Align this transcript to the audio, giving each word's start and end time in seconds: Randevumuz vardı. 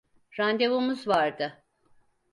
Randevumuz 0.39 1.07
vardı. 1.07 1.63